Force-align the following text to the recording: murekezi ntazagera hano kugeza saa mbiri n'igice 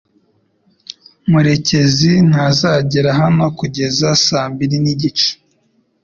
murekezi 1.31 2.11
ntazagera 2.29 3.09
hano 3.21 3.45
kugeza 3.59 4.07
saa 4.25 4.47
mbiri 4.51 4.77
n'igice 4.83 5.29